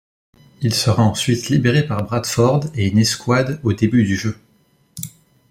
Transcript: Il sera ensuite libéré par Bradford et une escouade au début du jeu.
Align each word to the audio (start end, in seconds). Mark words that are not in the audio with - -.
Il 0.63 0.73
sera 0.73 1.03
ensuite 1.03 1.49
libéré 1.49 1.85
par 1.85 2.03
Bradford 2.03 2.65
et 2.73 2.87
une 2.87 2.97
escouade 2.97 3.59
au 3.61 3.71
début 3.73 4.03
du 4.03 4.15
jeu. 4.15 4.35